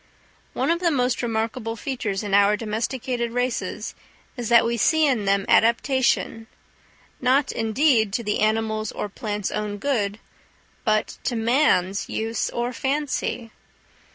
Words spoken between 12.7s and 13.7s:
fancy.